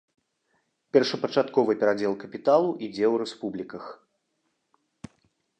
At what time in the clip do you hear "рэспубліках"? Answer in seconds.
3.23-3.87